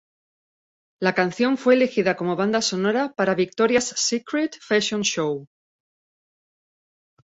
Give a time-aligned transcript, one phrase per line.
[0.99, 5.47] La canción fue elegida como banda sonora para "Victoria's Secret Fashion Show".